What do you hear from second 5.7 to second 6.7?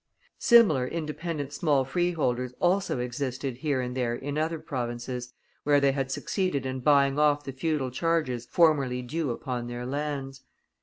they had succeeded